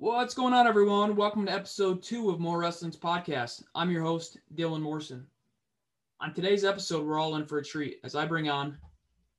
[0.00, 1.16] What's going on, everyone?
[1.16, 3.64] Welcome to episode two of MorWrestling's podcast.
[3.74, 5.26] I'm your host, Dylan Morrison.
[6.20, 8.78] On today's episode, we're all in for a treat as I bring on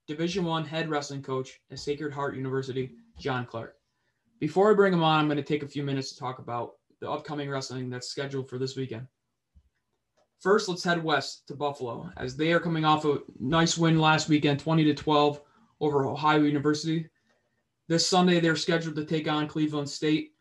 [0.05, 3.77] Division One head wrestling coach at Sacred Heart University, John Clark.
[4.41, 6.73] Before I bring him on, I'm going to take a few minutes to talk about
[6.99, 9.07] the upcoming wrestling that's scheduled for this weekend.
[10.41, 14.27] First, let's head west to Buffalo as they are coming off a nice win last
[14.27, 15.39] weekend, 20 to 12
[15.79, 17.07] over Ohio University.
[17.87, 20.33] This Sunday, they're scheduled to take on Cleveland State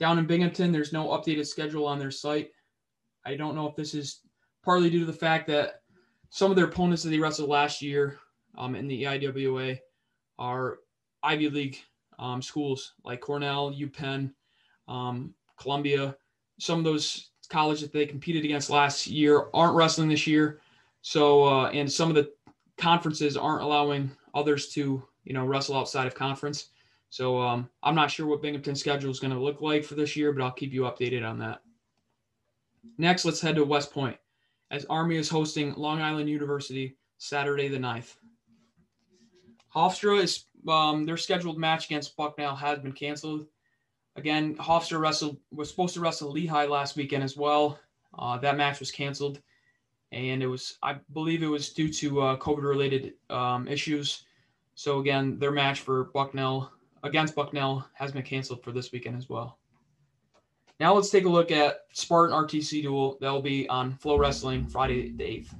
[0.00, 2.50] down in Binghamton, there's no updated schedule on their site.
[3.24, 4.20] I don't know if this is
[4.64, 5.82] partly due to the fact that
[6.30, 8.18] some of their opponents that they wrestled last year
[8.56, 9.78] um, in the EIWA
[10.38, 10.78] are
[11.22, 11.78] Ivy League
[12.18, 14.32] um, schools like Cornell, UPenn,
[14.88, 16.16] um, Columbia.
[16.58, 20.60] Some of those colleges that they competed against last year aren't wrestling this year.
[21.02, 22.32] So, uh, and some of the
[22.78, 26.70] conferences aren't allowing others to, you know, wrestle outside of conference.
[27.10, 30.16] So um, I'm not sure what Binghamton's schedule is going to look like for this
[30.16, 31.60] year, but I'll keep you updated on that.
[32.98, 34.16] Next, let's head to West Point
[34.70, 38.14] as Army is hosting Long Island University Saturday the 9th.
[39.74, 43.46] Hofstra is um, their scheduled match against Bucknell has been canceled.
[44.16, 47.78] Again, Hofstra wrestled was supposed to wrestle Lehigh last weekend as well.
[48.18, 49.40] Uh, that match was canceled,
[50.10, 54.24] and it was I believe it was due to uh, COVID related um, issues.
[54.74, 59.28] So again, their match for Bucknell against Bucknell has been canceled for this weekend as
[59.28, 59.58] well.
[60.78, 65.12] Now let's take a look at Spartan RTC dual that will be on FloWrestling Friday
[65.12, 65.54] the 8th.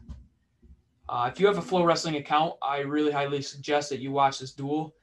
[1.08, 4.52] Uh, if you have a FloWrestling account, I really highly suggest that you watch this
[4.52, 4.94] dual.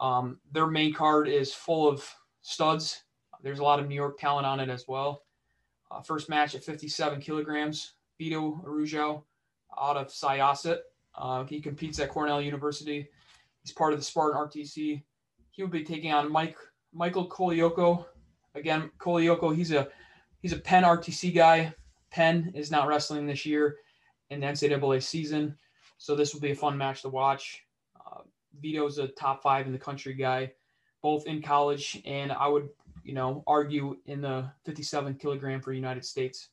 [0.00, 2.06] Um, their main card is full of
[2.42, 3.04] studs.
[3.42, 5.22] There's a lot of New York talent on it as well.
[5.90, 9.22] Uh, first match at 57 kilograms, Vito Arujau
[9.80, 10.78] out of Syosset.
[11.14, 13.08] Uh, he competes at Cornell University.
[13.62, 15.02] He's part of the Spartan RTC
[15.52, 16.56] he would be taking on Mike
[16.92, 18.06] Michael Colaiocco.
[18.54, 19.88] Again, Colaiocco, he's a
[20.40, 21.72] he's a Penn RTC guy.
[22.10, 23.76] Penn is not wrestling this year
[24.30, 25.56] in the NCAA season,
[25.98, 27.62] so this will be a fun match to watch.
[27.96, 28.22] Uh,
[28.60, 30.52] Vito's a top five in the country guy,
[31.02, 32.68] both in college and I would
[33.04, 36.48] you know argue in the 57 kilogram for United States.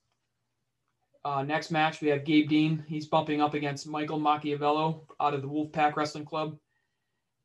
[1.26, 2.84] Uh, next match we have Gabe Dean.
[2.88, 6.58] He's bumping up against Michael Macchiavello out of the Wolfpack Wrestling Club.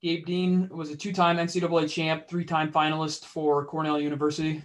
[0.05, 4.63] Gabe Dean was a two-time NCAA champ, three-time finalist for Cornell University.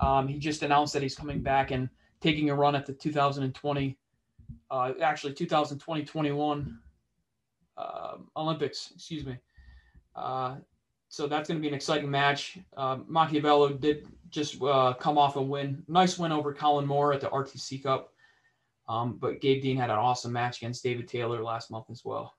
[0.00, 1.86] Um, he just announced that he's coming back and
[2.22, 3.98] taking a run at the 2020,
[4.70, 6.78] uh, actually 2020-21
[7.76, 8.92] uh, Olympics.
[8.94, 9.36] Excuse me.
[10.16, 10.54] Uh,
[11.10, 12.56] so that's going to be an exciting match.
[12.74, 17.20] Uh, Macchiavello did just uh, come off a win, nice win over Kollin Moore at
[17.20, 18.14] the RTC Cup.
[18.88, 22.32] Um, but Gabe Dean had an awesome match against David Taylor last month as well.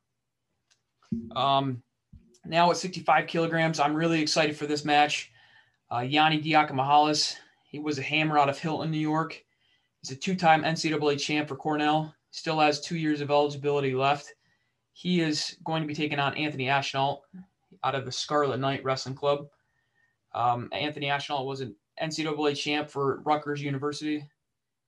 [1.35, 1.83] Um,
[2.45, 5.31] now at 65 kilograms, I'm really excited for this match.
[5.91, 9.43] Uh, Yanni Diakomihalis, he was a hammer out of Hilton, New York.
[10.01, 12.13] He's a two-time NCAA champ for Cornell.
[12.31, 14.33] Still has two years of eligibility left.
[14.93, 17.21] He is going to be taking on Anthony Ashnault
[17.83, 19.47] out of the Scarlet Knight Wrestling Club.
[20.33, 24.27] Um, Anthony Ashnault was an NCAA champ for Rutgers University.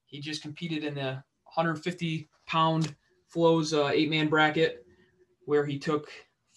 [0.06, 2.96] He just competed in the 150 pound
[3.28, 4.86] flows uh, eight man bracket
[5.46, 6.10] where he took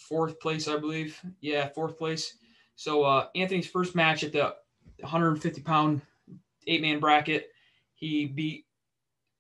[0.09, 1.21] fourth place, I believe.
[1.41, 2.35] Yeah, fourth place.
[2.77, 4.55] So uh, Anthony's first match at the
[5.01, 6.03] 150 pound
[6.67, 7.49] eight man bracket,
[7.95, 8.67] he beat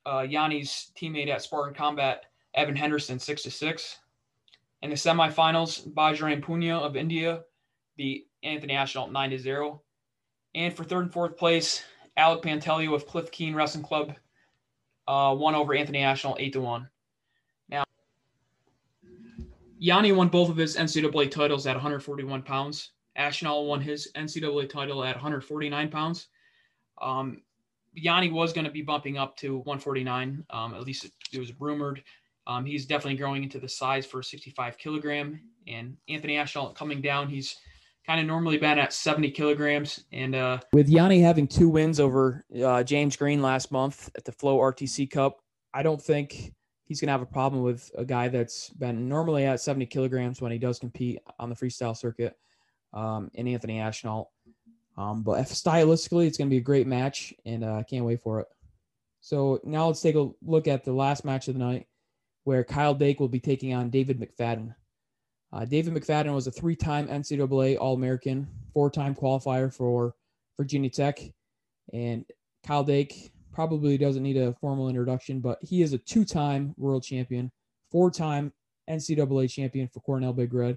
[0.06, 3.98] uh, Yanni's teammate at Spartan Combat, Evan Henderson, six to six.
[4.82, 7.42] In the semifinals, Bajrang Punia of India
[7.96, 9.82] beat Anthony Ashnault nine to zero.
[10.54, 11.82] And for third and fourth place,
[12.16, 14.14] Alec Pantaleo of Cliff Keen Wrestling Club
[15.06, 16.88] uh, won over Anthony Ashnault eight to one.
[19.80, 22.90] Yanni won both of his NCAA titles at 141 pounds.
[23.16, 26.28] Ashnault won his NCAA title at 149 pounds.
[27.00, 27.40] Um,
[27.94, 30.44] Yanni was going to be bumping up to 149.
[30.50, 32.02] Um, at least it, it was rumored.
[32.46, 35.40] Um, he's definitely growing into the size for 65 kilogram.
[35.66, 37.56] And Anthony Ashnault coming down, he's
[38.06, 40.04] kind of normally been at 70 kilograms.
[40.12, 44.32] And uh, with Yanni having two wins over uh, James Green last month at the
[44.32, 45.38] Flow RTC Cup,
[45.72, 46.52] I don't think
[46.90, 50.40] he's going to have a problem with a guy that's been normally at 70 kilograms
[50.40, 52.36] when he does compete on the freestyle circuit
[52.92, 54.26] um, in Anthony Ashnault.
[54.98, 58.20] Um, but stylistically, it's going to be a great match, and uh, I can't wait
[58.20, 58.48] for it.
[59.20, 61.86] So now let's take a look at the last match of the night,
[62.42, 64.74] where Kyle Dake will be taking on David McFadden.
[65.52, 70.16] Uh, David McFadden was a three-time NCAA All-American, four-time qualifier for
[70.56, 71.20] Virginia Tech,
[71.92, 72.24] and
[72.66, 77.02] Kyle Dake probably doesn't need a formal introduction, but he is a two time world
[77.02, 77.50] champion,
[77.90, 78.52] four time
[78.88, 80.76] NCAA champion for Cornell Big Red,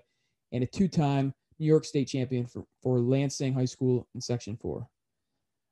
[0.51, 4.57] and a two time New York State champion for, for Lansing High School in Section
[4.57, 4.87] 4.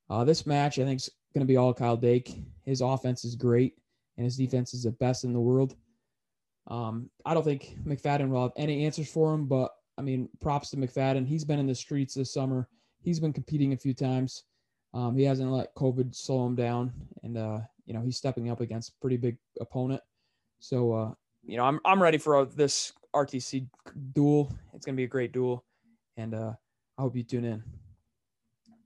[0.09, 2.43] Uh, this match, I think, is going to be all Kyle Dake.
[2.65, 3.75] His offense is great,
[4.17, 5.75] and his defense is the best in the world.
[6.67, 10.69] Um, I don't think McFadden will have any answers for him, but I mean, props
[10.71, 11.27] to McFadden.
[11.27, 12.67] He's been in the streets this summer.
[13.01, 14.43] He's been competing a few times.
[14.93, 16.91] Um, he hasn't let COVID slow him down,
[17.23, 20.01] and uh, you know he's stepping up against a pretty big opponent.
[20.59, 23.67] So uh, you know I'm I'm ready for this RTC
[24.13, 24.53] dual.
[24.73, 25.63] It's gonna be a great dual,
[26.17, 26.53] and uh,
[26.97, 27.63] I hope you tune in.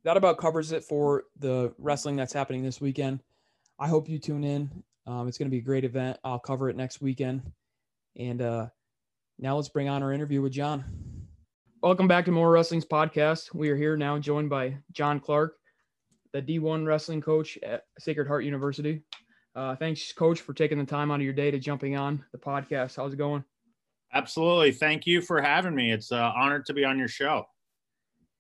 [0.04, 3.22] That about covers it for the wrestling that's happening this weekend.
[3.80, 4.69] I hope you tune in.
[5.07, 6.19] Um, it's gonna be a great event.
[6.24, 7.42] I'll cover it next weekend,
[8.16, 8.68] and uh,
[9.40, 10.86] now let's bring on our interview with John.
[11.81, 13.54] Welcome back to MorWrestling's podcast.
[13.56, 15.56] We are here now joined by John Clark
[16.35, 19.01] the D1 wrestling coach at Sacred Heart University.
[19.55, 22.37] Uh, thanks, coach, for taking the time out of your day to jumping on the
[22.37, 22.97] podcast.
[22.97, 23.41] How's it going?
[24.13, 24.73] Absolutely.
[24.73, 25.93] Thank you for having me.
[25.93, 27.45] It's an honor to be on your show.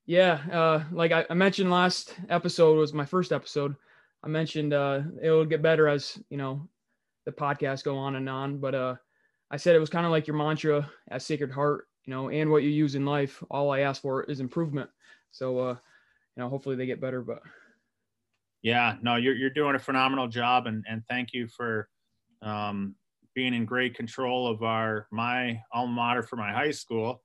[0.05, 0.41] Yeah.
[0.51, 3.75] Uh, like I, I, mentioned last episode was my first episode.
[4.21, 6.67] I mentioned uh, it'll get better as, you know,
[7.25, 8.57] the podcast go on and on.
[8.57, 8.95] But uh,
[9.49, 12.51] I said it was kind of like your mantra at Sacred Heart, you know, and
[12.51, 13.41] what you use in life.
[13.49, 14.89] All I ask for is improvement.
[15.31, 15.75] So, uh,
[16.35, 17.21] you know, hopefully they get better.
[17.21, 17.41] But
[18.65, 21.87] yeah, no, you're you're doing a phenomenal job, and and thank you for
[22.41, 22.95] um,
[23.35, 27.21] being in great control of our my alma mater for my high school,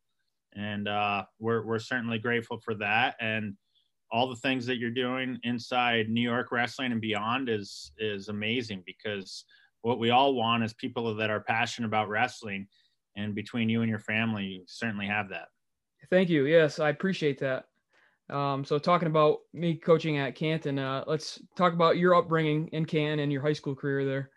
[0.54, 3.54] and uh, we're we're certainly grateful for that, and
[4.12, 8.82] all the things that you're doing inside New York wrestling and beyond is is amazing
[8.84, 9.46] because
[9.80, 12.66] what we all want is people that are passionate about wrestling,
[13.16, 15.48] and between you and your family, you certainly have that.
[16.10, 16.44] Thank you.
[16.44, 17.69] Yes, I appreciate that.
[18.30, 22.84] Um, so talking about me coaching at Canton, uh, let's talk about your upbringing in
[22.84, 24.30] Canton and your high school career there.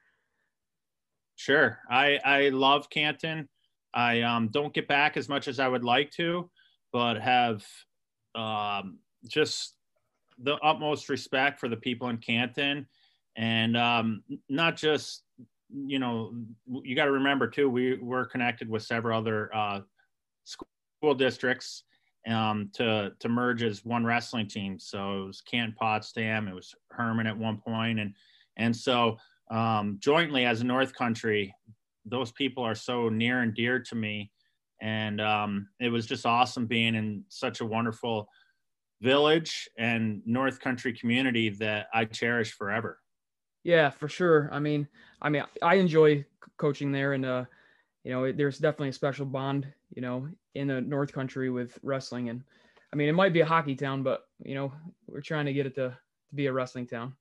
[1.36, 1.80] Sure.
[1.90, 3.48] I, I love Canton.
[3.94, 6.50] I um, don't get back as much as I would like to,
[6.92, 7.66] but have
[8.36, 8.98] um,
[9.28, 9.76] just
[10.40, 12.88] the utmost respect for the people in Canton.
[13.36, 15.24] And um, not just,
[15.72, 16.34] you know,
[16.84, 19.82] you got to remember too, we were connected with several other uh,
[20.44, 21.84] school districts
[22.28, 24.80] um, to to merge as one wrestling team.
[24.80, 28.14] So it was Canton Potsdam, it was Hermon at one point, and
[28.58, 29.18] and so
[29.52, 31.54] um, jointly as a North Country,
[32.06, 34.32] those people are so near and dear to me,
[34.82, 38.28] and um, it was just awesome being in such a wonderful
[39.02, 43.00] village and North Country community that I cherish forever.
[43.64, 44.50] Yeah, for sure.
[44.52, 44.88] I mean,
[45.22, 46.26] I mean, I enjoy
[46.58, 47.46] coaching there, and uh,
[48.04, 52.30] you know, there's definitely a special bond, you know, in the North Country with wrestling.
[52.30, 52.44] And
[52.92, 54.72] I mean, it might be a hockey town, but you know,
[55.08, 57.14] we're trying to get it to, to be a wrestling town,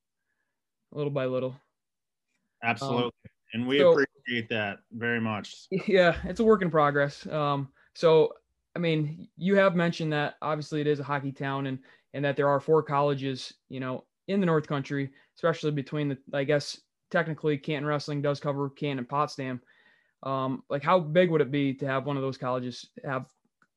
[0.92, 1.54] little by little.
[2.62, 3.12] Absolutely, um,
[3.54, 5.66] and we so, appreciate that very much.
[5.86, 7.26] Yeah, it's a work in progress.
[7.26, 8.34] Um, so
[8.74, 11.78] I mean, you have mentioned that obviously it is a hockey town, and
[12.14, 16.19] and that there are four colleges, you know, in the North Country, especially between the,
[16.32, 16.80] I guess
[17.10, 19.60] technically Canton Wrestling does cover Canton and Potsdam
[20.22, 23.26] um, like how big would it be to have one of those colleges have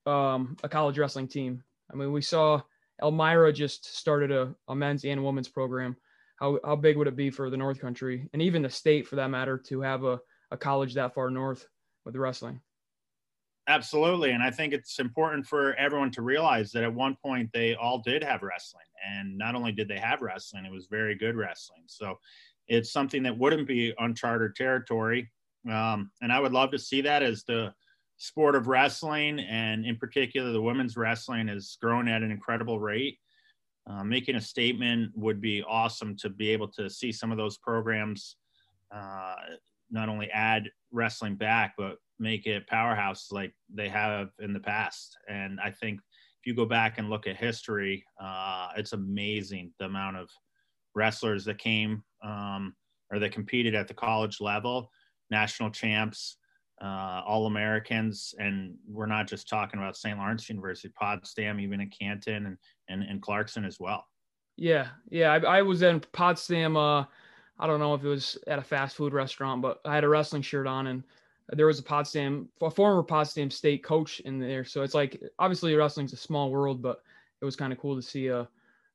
[0.05, 1.63] um, a college wrestling team?
[1.91, 2.61] I mean, we saw
[3.01, 5.95] Elmira just started a, a men's and women's program.
[6.37, 9.15] How, how big would it be for the North Country and even the state for
[9.15, 10.19] that matter to have a,
[10.51, 11.67] a college that far north
[12.05, 12.59] with wrestling?
[13.67, 14.31] Absolutely.
[14.31, 17.99] And I think it's important for everyone to realize that at one point they all
[17.99, 18.85] did have wrestling.
[19.03, 21.83] And not only did they have wrestling, it was very good wrestling.
[21.87, 22.19] So
[22.67, 25.31] it's something that wouldn't be uncharted territory
[25.69, 27.73] um, and I would love to see that as the
[28.17, 33.17] sport of wrestling, and in particular, the women's wrestling is growing at an incredible rate.
[33.87, 37.57] Uh, making a statement would be awesome to be able to see some of those
[37.57, 38.37] programs
[38.93, 39.35] uh,
[39.91, 45.17] not only add wrestling back, but make it powerhouse like they have in the past.
[45.29, 49.85] And I think if you go back and look at history, uh, it's amazing the
[49.85, 50.29] amount of
[50.95, 52.73] wrestlers that came um,
[53.11, 54.89] or that competed at the college level
[55.35, 56.37] national champs,
[56.81, 60.17] uh, all Americans, and we're not just talking about St.
[60.17, 64.05] Lawrence University, Potsdam, even in Canton and, and, and Clarkson as well.
[64.55, 66.77] Yeah, yeah, I, I was in Potsdam.
[66.77, 67.03] Uh,
[67.59, 70.09] I don't know if it was at a fast food restaurant, but I had a
[70.09, 71.03] wrestling shirt on, and
[71.49, 74.63] there was a Potsdam, a former Potsdam State coach in there.
[74.63, 77.01] So it's like obviously wrestling's a small world, but
[77.41, 78.47] it was kind of cool to see a,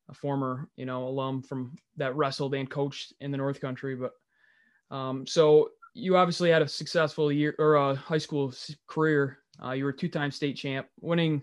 [0.09, 3.95] a former, you know, alum from that wrestled and coached in the North Country.
[3.95, 4.13] But
[4.95, 8.53] um, so you obviously had a successful year or a high school
[8.87, 9.39] career.
[9.63, 11.41] Uh, you were two-time state champ, winning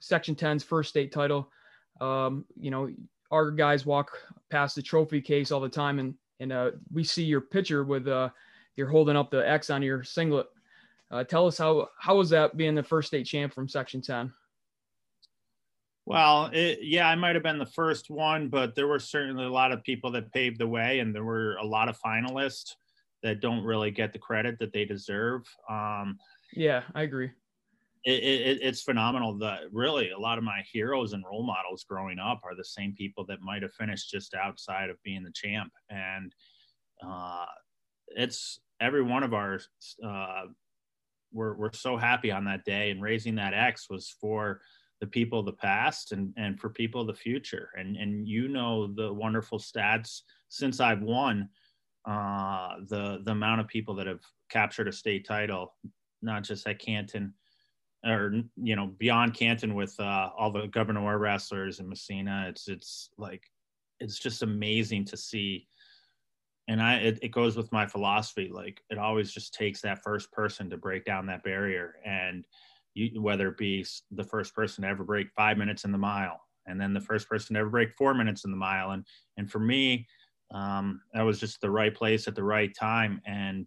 [0.00, 1.50] Section 10's first state title.
[2.00, 2.90] Um, you know,
[3.30, 4.10] our guys walk
[4.50, 8.08] past the trophy case all the time, and and uh, we see your picture with
[8.08, 8.30] uh,
[8.76, 10.46] you're holding up the X on your singlet.
[11.10, 14.32] Uh, tell us how how was that being the first state champ from Section 10?
[16.06, 19.50] Well, it, yeah, I might have been the first one, but there were certainly a
[19.50, 22.74] lot of people that paved the way, and there were a lot of finalists
[23.24, 25.42] that don't really get the credit that they deserve.
[25.68, 26.18] Um,
[26.52, 27.30] yeah, I agree.
[28.04, 29.38] It, it, it's phenomenal.
[29.38, 32.94] that really a lot of my heroes and role models growing up are the same
[32.94, 36.32] people that might have finished just outside of being the champ, and
[37.04, 37.46] uh,
[38.08, 39.58] it's every one of our.
[40.06, 40.42] Uh,
[41.32, 44.60] we're we're so happy on that day, and raising that X was for
[45.00, 47.70] the people of the past and and for people of the future.
[47.78, 51.48] And and you know the wonderful stats since I've won
[52.06, 54.20] uh, the the amount of people that have
[54.50, 55.74] captured a state title,
[56.22, 57.34] not just at Canton
[58.04, 62.46] or you know beyond Canton with uh, all the Gouverneur wrestlers in Massena.
[62.48, 63.42] It's it's like
[64.00, 65.66] it's just amazing to see.
[66.68, 68.50] And I it, it goes with my philosophy.
[68.52, 72.44] Like it always just takes that first person to break down that barrier, and
[72.94, 76.40] you, whether it be the first person to ever break five minutes in the mile,
[76.66, 79.06] and then the first person to ever break four minutes in the mile, and
[79.38, 80.06] and for me,
[80.52, 83.66] um, that was just the right place at the right time and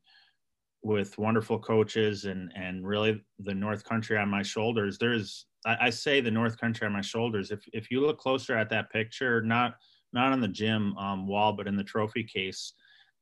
[0.84, 4.98] with wonderful coaches and and really the north country on my shoulders.
[4.98, 7.52] There's I, I, say the north country on my shoulders.
[7.52, 9.76] If if you look closer at that picture not
[10.14, 12.74] not on the gym um, wall but in the trophy case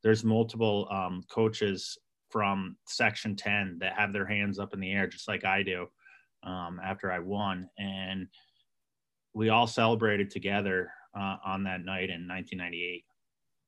[0.04, 1.98] there's multiple um, coaches
[2.30, 5.88] from section 10 that have their hands up in the air just like i do
[6.44, 7.68] um, after i won.
[7.80, 8.28] And
[9.34, 13.04] we all celebrated together uh, on that night in 1998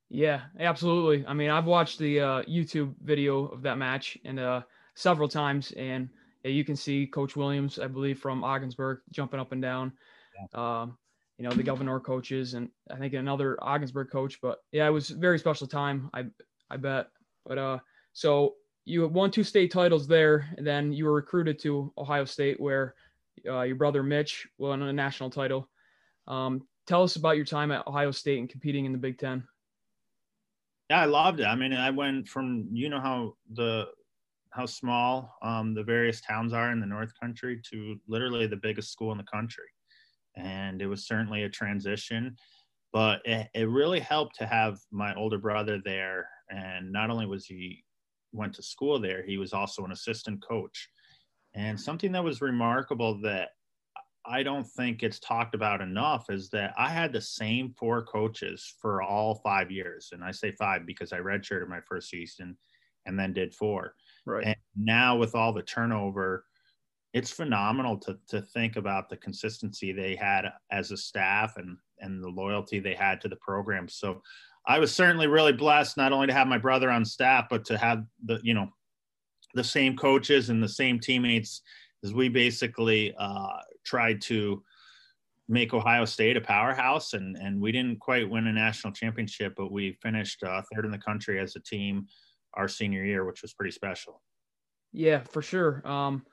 [0.10, 1.26] yeah, absolutely.
[1.28, 4.62] I mean, I've watched the uh, YouTube video of that match and uh,
[4.96, 6.10] several times, and
[6.44, 9.92] yeah, you can see Coach Williams, I believe, from Ogdensburg, jumping up and down.
[10.54, 10.82] Yeah.
[10.82, 10.98] Um,
[11.38, 14.40] you know, the Gouverneur coaches, and I think another Ogdensburg coach.
[14.42, 16.10] But yeah, it was a very special time.
[16.14, 16.26] I
[16.70, 17.08] I bet.
[17.46, 17.80] But uh,
[18.14, 22.60] so you won two state titles there, and then you were recruited to Ohio State,
[22.60, 22.96] where
[23.48, 25.70] uh, your brother Mitch won a national title.
[26.28, 29.44] Um, tell us about your time at Ohio State and competing in the Big Ten.
[30.90, 31.46] Yeah, I loved it.
[31.46, 33.88] I mean, I went from you know how the
[34.52, 38.92] how small um, the various towns are in the North Country to literally the biggest
[38.92, 39.66] school in the country,
[40.36, 42.36] and it was certainly a transition,
[42.94, 46.30] but it, it really helped to have my older brother there.
[46.50, 47.84] And not only was he
[48.32, 50.90] went to school there, he was also an assistant coach.
[51.54, 53.50] And something that was remarkable that
[54.30, 58.76] I don't think it's talked about enough is that I had the same four coaches
[58.82, 60.10] for all five years.
[60.12, 62.58] And I say five because I redshirted my first season
[63.06, 63.96] and then did four.
[64.26, 64.46] Right.
[64.46, 66.46] And now with all the turnover,
[67.14, 72.22] it's phenomenal to, to think about the consistency they had as a staff and, and
[72.22, 73.88] the loyalty they had to the program.
[73.88, 74.22] So
[74.68, 77.78] I was certainly really blessed not only to have my brother on staff, but to
[77.78, 78.70] have the, you know,
[79.54, 81.62] the same coaches and the same teammates
[82.04, 84.64] as we basically uh, tried to
[85.50, 89.72] make Ohio State a powerhouse, and and we didn't quite win a national championship, but
[89.72, 92.08] we finished uh, third in the country as a team
[92.54, 94.22] our senior year, which was pretty special.
[94.92, 95.88] Yeah, for sure.
[95.88, 96.26] Um,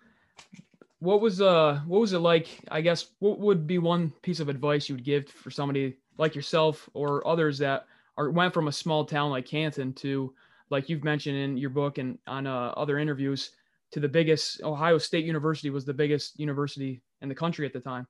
[0.99, 2.49] what was uh what was it like?
[2.70, 6.34] I guess what would be one piece of advice you would give for somebody like
[6.34, 10.32] yourself or others that are went from a small town like Canton to
[10.70, 13.50] like you've mentioned in your book and on uh, other interviews
[13.92, 17.81] to the biggest Ohio State University was the biggest university in the country at the
[17.81, 18.07] time.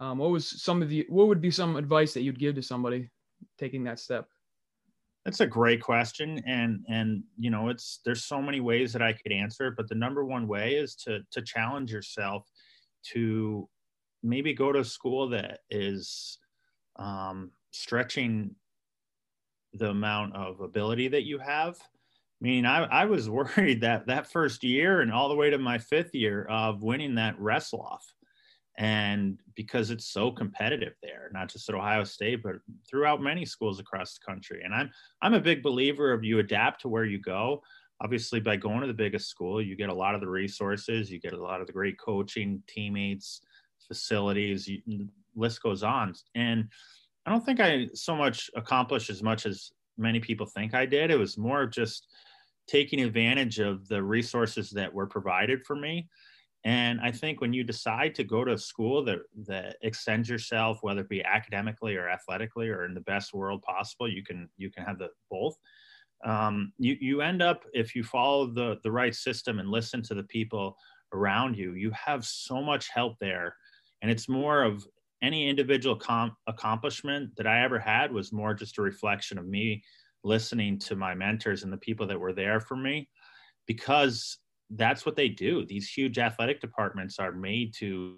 [0.00, 2.62] Um, what was some of the what would be some advice that you'd give to
[2.62, 3.10] somebody
[3.58, 4.26] taking that step?
[5.24, 9.12] That's a great question, and and you know it's there's so many ways that I
[9.12, 12.48] could answer it, but the number one way is to to challenge yourself
[13.12, 13.68] to
[14.22, 16.38] maybe go to school that is
[16.96, 18.54] um, stretching
[19.74, 21.76] the amount of ability that you have
[22.42, 25.58] I mean, I, I was worried that that first year and all the way to
[25.58, 28.12] my fifth year of winning that wrestle off.
[28.78, 32.56] And because it's so competitive there, not just at Ohio State, but
[32.88, 34.62] throughout many schools across the country.
[34.64, 37.62] And I'm I'm a big believer of you adapt to where you go.
[38.00, 41.20] Obviously, by going to the biggest school, you get a lot of the resources, you
[41.20, 43.42] get a lot of the great coaching, teammates,
[43.86, 46.14] facilities, you, list goes on.
[46.34, 46.68] And
[47.26, 51.10] I don't think I so much accomplished as much as many people think I did.
[51.10, 52.08] It was more of just
[52.66, 56.08] taking advantage of the resources that were provided for me.
[56.64, 60.78] And I think when you decide to go to a school that, that extends yourself,
[60.82, 64.70] whether it be academically or athletically or in the best world possible, you can you
[64.70, 65.56] can have the both.
[66.24, 70.14] Um, you you end up if you follow the the right system and listen to
[70.14, 70.76] the people
[71.12, 73.56] around you, you have so much help there,
[74.00, 74.86] and it's more of
[75.20, 79.82] any individual com- accomplishment that I ever had was more just a reflection of me
[80.24, 83.08] listening to my mentors and the people that were there for me
[83.66, 84.38] because
[84.76, 85.64] that's what they do.
[85.64, 88.16] These huge athletic departments are made to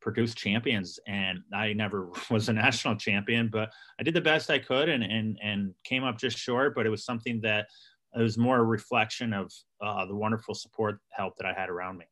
[0.00, 3.70] produce champions and i never was a national champion but
[4.00, 6.88] i did the best i could and and and came up just short but it
[6.88, 7.66] was something that
[8.16, 11.96] it was more a reflection of uh, the wonderful support help that i had around
[11.96, 12.04] me.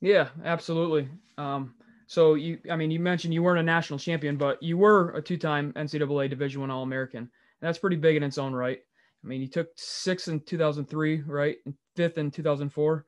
[0.00, 1.08] Yeah absolutely.
[1.36, 1.74] Um,
[2.06, 5.22] so you i mean you mentioned you weren't a national champion but you were a
[5.22, 7.30] two-time ncaa division one all-american
[7.60, 8.78] that's pretty big in its own right.
[9.24, 11.56] I mean you took sixth in 2003 right?
[11.64, 13.04] And fifth in 2004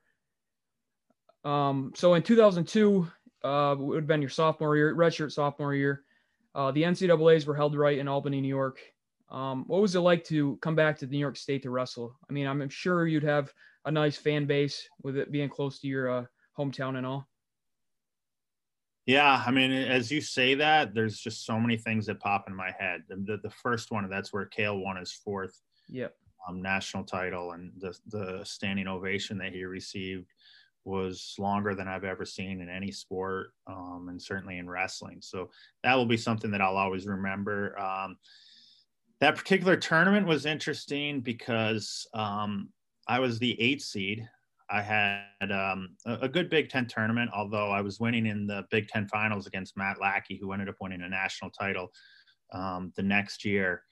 [1.44, 3.06] um, so in 2002,
[3.44, 6.04] uh, it would have been your sophomore year, redshirt sophomore year.
[6.54, 8.80] Uh, the NCAA's were held right in Albany, New York.
[9.30, 12.16] Um, what was it like to come back to New York State to wrestle?
[12.28, 13.52] I mean, I'm sure you'd have
[13.84, 16.24] a nice fan base with it being close to your uh,
[16.58, 17.28] hometown and all.
[19.06, 22.54] Yeah, I mean, as you say that, there's just so many things that pop in
[22.54, 23.02] my head.
[23.08, 26.14] The, the, first one, that's where Cael won his fourth yep.
[26.48, 30.26] um, national title and the, the standing ovation that he received
[30.84, 35.18] was longer than I've ever seen in any sport, um, and certainly in wrestling.
[35.20, 35.50] So
[35.82, 37.78] that will be something that I'll always remember.
[37.78, 38.16] Um,
[39.20, 42.70] that particular tournament was interesting because um,
[43.06, 44.26] I was the eighth seed.
[44.70, 48.64] I had um, a, a, good Big Ten tournament, although I was winning in the
[48.70, 51.90] Big Ten finals against Matt Lackey, who ended up winning a national title
[52.52, 53.82] um, the next year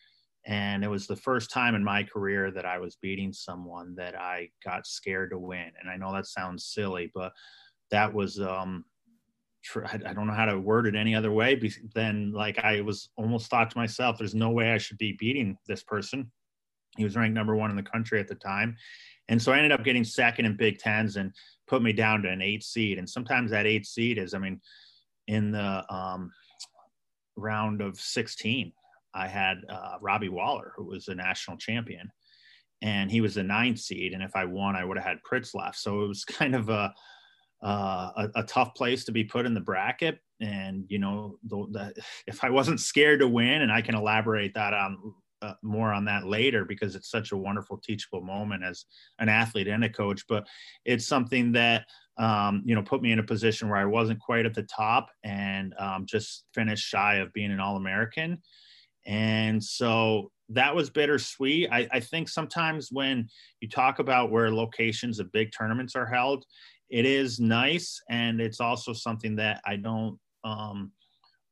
[0.49, 4.19] and it was the first time in my career that I was beating someone that
[4.19, 5.71] I got scared to win.
[5.79, 7.33] And I know that sounds silly, but
[7.91, 8.87] that was um,
[9.85, 11.61] I don't know how to word it any other way
[11.95, 15.59] than like I was almost thought to myself, there's no way I should be beating
[15.67, 16.33] this person.
[16.97, 18.75] He was ranked number one in the country at the time.
[19.29, 21.31] And so I ended up getting second in Big Tens and
[21.67, 22.97] put me down to an eight seed.
[22.97, 24.63] And sometimes that eight seed is, I mean,
[25.27, 26.33] in the um,
[27.37, 28.73] round of 16,
[29.15, 32.11] I had uh, Robbie Waller, who was a national champion,
[32.83, 34.13] and he was the ninth seed.
[34.13, 35.75] And if I won, I would have had Pritzlaff.
[35.75, 36.95] So it was kind of a,
[37.63, 40.21] uh, a, a tough place to be put in the bracket.
[40.41, 44.55] And you know, the, the, if I wasn't scared to win, and I can elaborate
[44.55, 48.85] that on uh, more on that later because it's such a wonderful teachable moment as
[49.19, 50.25] an athlete and a coach.
[50.29, 50.47] But
[50.85, 51.87] it's something that
[52.19, 55.09] um, you know put me in a position where I wasn't quite at the top
[55.25, 58.43] and um, just finished shy of being an All American.
[59.09, 61.71] And so that was bittersweet.
[61.73, 63.29] I, I, think sometimes when
[63.61, 66.45] you talk about where locations of big tournaments are held,
[66.91, 68.03] it is nice.
[68.11, 70.93] And it's also something that I don't um,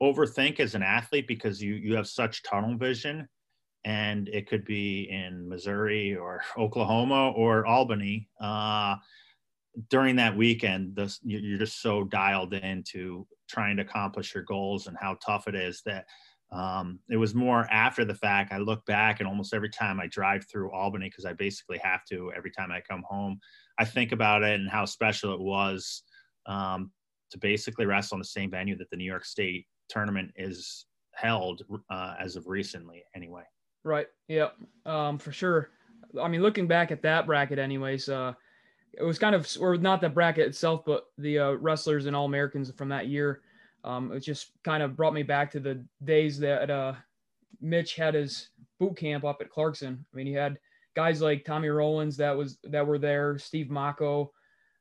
[0.03, 3.27] overthink as an athlete because you, you have such tunnel vision.
[3.87, 8.29] And it could be in Missouri or Oklahoma or Albany.
[8.38, 8.97] Uh,
[9.88, 14.97] during that weekend, this, you're just so dialed into trying to accomplish your goals and
[15.01, 16.07] how tough it is that
[16.57, 18.51] um, it was more after the fact.
[18.51, 22.03] I look back and almost every time I drive through Albany, because I basically have
[22.07, 23.38] to every time I come home,
[23.79, 26.03] I think about it and how special it was
[26.47, 26.90] um,
[27.31, 31.62] to basically wrestle in the same venue that the New York State tournament is held
[31.90, 33.42] uh, as of recently, anyway.
[33.85, 34.07] Right.
[34.27, 34.49] Yeah.
[34.87, 35.71] Um, for sure.
[36.21, 38.33] I mean, looking back at that bracket, anyways, uh,
[38.99, 42.25] it was kind of, or not the bracket itself, but the uh, wrestlers and All
[42.25, 43.42] Americans from that year
[43.87, 46.94] um, it just kind of brought me back to the days that uh,
[47.61, 50.05] Mitch had his boot camp up at Clarkson.
[50.12, 50.59] I mean, he had
[50.96, 54.31] guys like Tommy Rowlands that was that were there, Steve Mocco.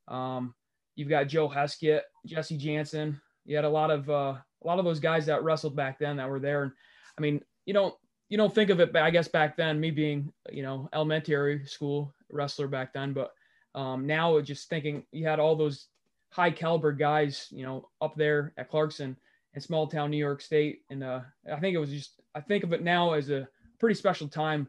[0.08, 0.56] Um,
[0.96, 3.22] you've got Joe Heskett, Jesse Jantzen.
[3.46, 6.18] You had a lot of uh, a lot of those guys that wrestled back then
[6.18, 6.64] that were there.
[6.64, 6.72] And
[7.16, 7.94] I mean, you don't
[8.30, 11.64] you don't think of it, but I guess back then, me being you know elementary
[11.68, 13.32] school wrestler back then, but
[13.76, 15.90] um, now just thinking you had all those
[16.36, 19.16] high caliber guys, you know, up there at Clarkson
[19.54, 20.82] and small town New York State.
[20.90, 23.48] And uh, I think it was just, I think of it now as a
[23.80, 24.68] pretty special time.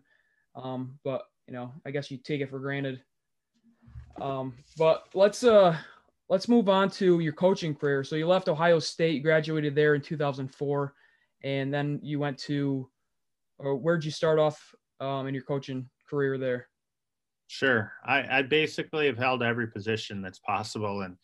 [0.54, 3.02] Um, but, you know, I guess you take it for granted.
[4.20, 5.76] Um, but let's, uh,
[6.28, 8.04] let's move on to your coaching career.
[8.04, 10.94] So you left Ohio State, graduated there in 2004,
[11.42, 12.88] and then you went to,
[13.58, 16.68] or where'd you start off um, in your coaching career there?
[17.48, 17.92] Sure.
[18.04, 21.02] I, I basically have held every position that's possible.
[21.02, 21.16] And,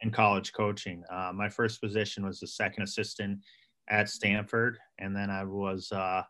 [0.00, 1.02] in college coaching.
[1.10, 3.40] Uh, my first position was the second assistant
[3.88, 6.22] at Stanford, and then I was uh,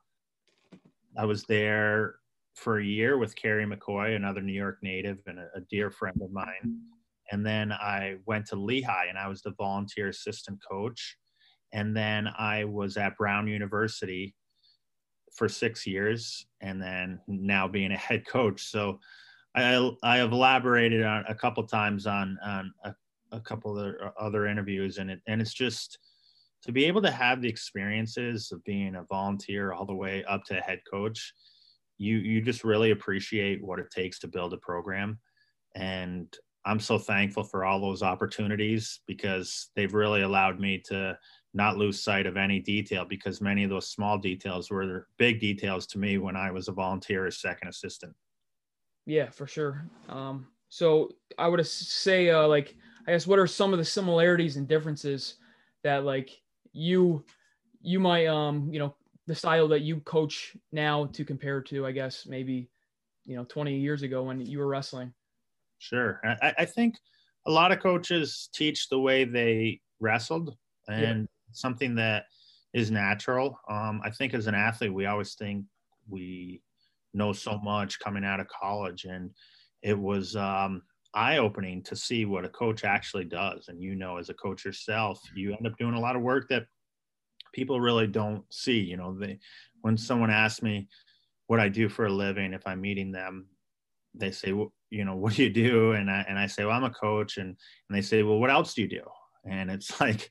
[1.16, 2.16] I was there
[2.54, 6.20] for a year with Kerry McCoy, another New York native and a, a, dear friend
[6.20, 6.80] of mine.
[7.30, 11.16] And then I went to Lehigh, and I was the volunteer assistant coach.
[11.72, 14.34] And then I was at Brown University
[15.36, 18.64] for six years, and then now being a head coach.
[18.64, 18.98] So
[19.54, 22.94] I, I have elaborated on a couple times on on a
[23.32, 25.98] a couple of uh, other interviews and it and it's just
[26.62, 30.44] to be able to have the experiences of being a volunteer all the way up
[30.44, 31.32] to head coach
[31.98, 35.18] you you just really appreciate what it takes to build a program
[35.74, 41.18] and I'm so thankful for all those opportunities because they've really allowed me to
[41.54, 45.86] not lose sight of any detail because many of those small details were big details
[45.86, 48.14] to me when I was a volunteer as second assistant.
[49.06, 49.88] Yeah, for sure.
[50.10, 52.76] Um, so I would say, uh, like,
[53.08, 55.36] I guess, what are some of the similarities and differences
[55.82, 56.42] that, like,
[56.72, 57.24] you
[57.80, 58.94] you might, um, you know,
[59.26, 62.68] the style that you coach now to compare to, I guess, maybe,
[63.24, 65.14] you know, 20 years ago when you were wrestling.
[65.78, 66.96] Sure, I, I think
[67.46, 70.54] a lot of coaches teach the way they wrestled,
[70.86, 71.26] and yeah.
[71.52, 72.26] something that
[72.74, 73.58] is natural.
[73.70, 75.64] Um, I think as an athlete, we always think
[76.10, 76.60] we
[77.14, 79.30] know so much coming out of college, and
[79.80, 80.82] it was um,
[81.14, 83.68] eye opening to see what a coach actually does.
[83.68, 86.48] And you know, as a coach yourself, you end up doing a lot of work
[86.48, 86.66] that
[87.52, 88.78] people really don't see.
[88.78, 89.38] You know, they
[89.82, 90.88] when someone asks me
[91.46, 93.46] what I do for a living, if I'm meeting them,
[94.14, 95.92] they say, well, you know, what do you do?
[95.92, 98.50] And I and I say, well, I'm a coach, and and they say, well, what
[98.50, 99.02] else do you do?
[99.48, 100.30] And it's like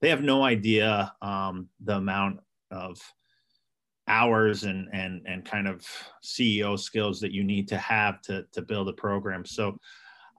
[0.00, 2.98] they have no idea um, the amount of
[4.08, 5.84] hours and and and kind of
[6.24, 9.44] CEO skills that you need to have to to build a program.
[9.44, 9.78] So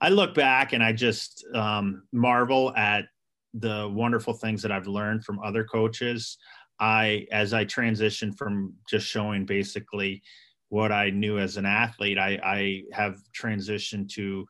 [0.00, 3.06] I look back and I just um, marvel at
[3.54, 6.38] the wonderful things that I've learned from other coaches.
[6.80, 10.22] I as I transition from just showing basically
[10.68, 14.46] what I knew as an athlete, I, I have transitioned to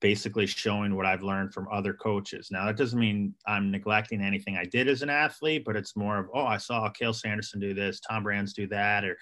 [0.00, 2.48] basically showing what I've learned from other coaches.
[2.50, 6.18] Now, that doesn't mean I'm neglecting anything I did as an athlete, but it's more
[6.18, 9.16] of, oh, I saw Cael Sanderson do this, Tom Brands do that, or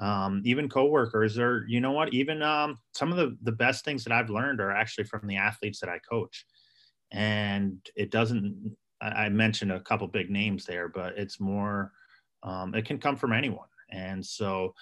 [0.00, 4.02] um, even coworkers, or you know what, even um, some of the, the best things
[4.04, 6.46] that I've learned are actually from the athletes that I coach.
[7.12, 11.92] And it doesn't, I mentioned a couple big names there, but it's more,
[12.42, 13.68] um, it can come from anyone.
[13.90, 14.74] And so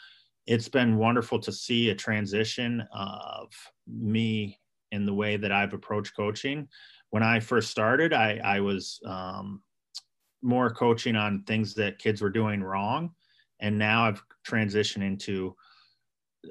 [0.47, 3.53] it's been wonderful to see a transition of
[3.87, 4.59] me
[4.93, 6.69] in the way that I've approached coaching.
[7.11, 9.63] When I first started, I, I was um,
[10.43, 13.11] more coaching on things that kids were doing wrong.
[13.61, 15.55] And now I've transitioned into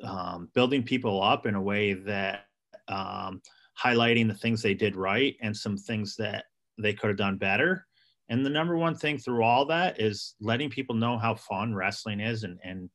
[0.04, 2.46] um, building people up in a way that
[2.88, 3.41] um,
[3.82, 6.46] highlighting the things they did right and some things that
[6.78, 7.86] they could have done better.
[8.30, 12.20] And the number one thing through all that is letting people know how fun wrestling
[12.20, 12.43] is.
[12.43, 12.89] And, and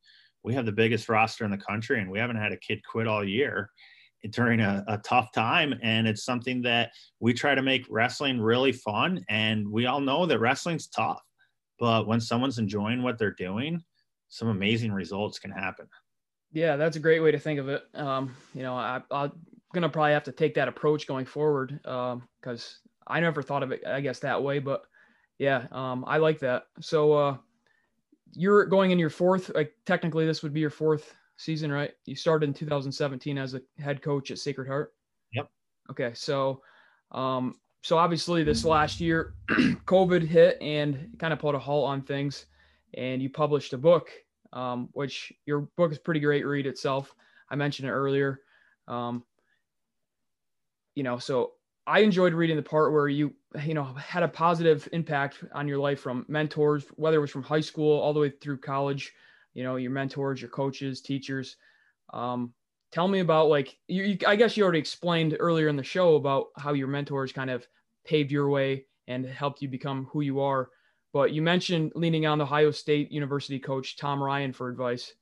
[0.44, 3.06] we have the biggest roster in the country, and we haven't had a kid quit
[3.06, 3.70] all year
[4.30, 8.70] during a, a, tough time and it's something that we try to make wrestling really
[8.70, 11.20] fun and we all know that wrestling's tough
[11.80, 13.82] but when someone's enjoying what they're doing
[14.32, 15.86] some amazing results can happen
[16.52, 19.32] yeah that's a great way to think of it um, you know I, i'm
[19.74, 23.72] gonna probably have to take that approach going forward because um, i never thought of
[23.72, 24.84] it i guess that way but
[25.38, 27.36] yeah um, i like that so uh,
[28.32, 31.92] you're going in your fourth like technically this would be your fourth season, right?
[32.06, 34.94] You started in 2017 as a head coach at Sacred Heart.
[35.34, 35.50] Yep.
[35.90, 36.62] Okay, so
[37.10, 42.02] um, so obviously this last year, COVID hit and kind of put a halt on
[42.02, 42.46] things,
[42.94, 44.10] and you published a book,
[44.52, 47.14] um, which your book is pretty great read itself.
[47.50, 48.40] I mentioned it earlier.
[48.88, 49.24] Um,
[50.94, 51.52] you know, so
[51.86, 55.78] I enjoyed reading the part where you, you know, had a positive impact on your
[55.78, 59.12] life from mentors, whether it was from high school all the way through college
[59.54, 61.56] you know, your mentors, your coaches, teachers.
[62.12, 62.52] Um,
[62.90, 66.16] tell me about like you, you, I guess you already explained earlier in the show
[66.16, 67.66] about how your mentors kind of
[68.04, 70.70] paved your way and helped you become who you are.
[71.12, 75.12] But you mentioned leaning on the Ohio State University coach Tom Ryan for advice.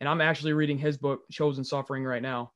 [0.00, 2.52] And I'm actually reading his book, Chosen Suffering, right now.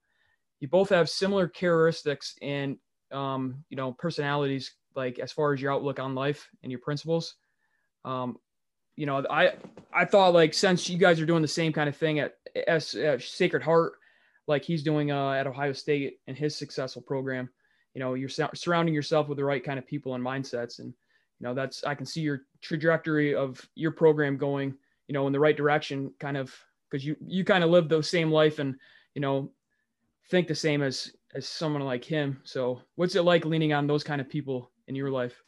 [0.59, 2.77] You both have similar characteristics and
[3.13, 7.37] um, you know personalities, like as far as your outlook on life and your principles.
[8.05, 8.37] Um,
[8.97, 9.55] you know, I
[9.93, 12.95] I thought like since you guys are doing the same kind of thing at, S,
[12.95, 13.95] at Sacred Heart,
[14.47, 17.49] like he's doing uh, at Ohio State and his successful program,
[17.95, 20.93] you know, you're surrounding yourself with the right kind of people and mindsets, and
[21.41, 24.75] you know that's I can see your trajectory of your program going,
[25.09, 26.55] you know, in the right direction, kind of
[26.91, 28.75] because you you kind of live the same life and
[29.15, 29.51] you know
[30.31, 32.41] think the same as as someone like him.
[32.45, 35.43] So what's it like leaning on those kind of people in your life?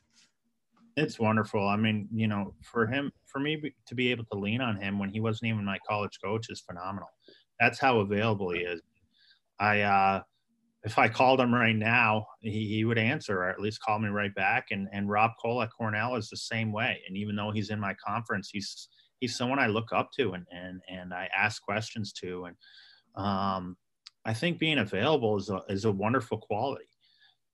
[0.96, 1.66] It's wonderful.
[1.66, 4.98] I mean, you know, for him, for me to be able to lean on him
[4.98, 7.08] when he wasn't even my college coach is phenomenal.
[7.58, 8.80] That's how available he is.
[9.58, 10.22] I, uh,
[10.84, 14.08] if I called him right now, he, he would answer or at least call me
[14.08, 14.68] right back.
[14.70, 17.00] And, and Rob Koll at Cornell is the same way.
[17.06, 18.88] And even though he's in my conference, he's,
[19.20, 22.46] he's someone I look up to and, and, and I ask questions to.
[22.46, 22.56] And,
[23.24, 23.76] um,
[24.24, 26.86] I think being available is a, is a wonderful quality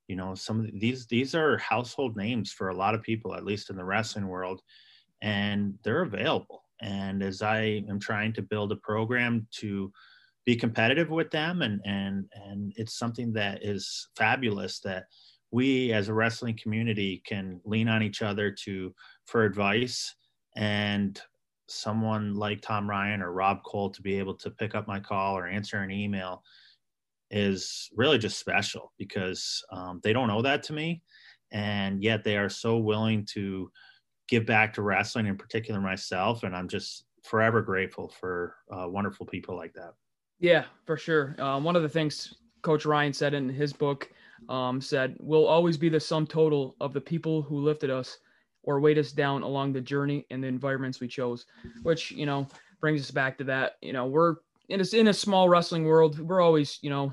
[0.09, 3.45] you know some of these these are household names for a lot of people at
[3.45, 4.63] least in the wrestling world
[5.23, 9.93] and they're available and as i am trying to build a program to
[10.49, 15.05] be competitive with them and and and it's something that is fabulous that
[15.51, 18.95] we as a wrestling community can lean on each other to
[19.27, 20.15] for advice
[20.57, 21.21] and
[21.67, 25.37] someone like Tom Ryan or Rob Koll to be able to pick up my call
[25.37, 26.43] or answer an email
[27.31, 31.03] is really just special because um, they don't owe that to me.
[31.53, 33.71] And yet they are so willing to
[34.29, 39.27] give back to wrestling in particular myself and i'm just forever grateful for uh, wonderful
[39.27, 39.93] people like that
[40.39, 41.35] yeah for sure.
[41.39, 44.11] Um, one of the things coach ryan said in his book
[44.49, 48.19] um, said we'll always be the sum total of the people who lifted us
[48.63, 51.47] or weighed us down along the journey and the environments we chose.
[51.83, 52.47] Which you know
[52.81, 54.37] brings us back to that you know we're
[54.69, 57.13] in a, in a small wrestling world we're always you know